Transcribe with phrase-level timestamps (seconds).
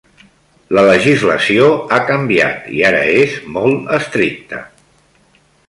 [0.77, 4.67] La legislació ha canviat i ara és molt estricta.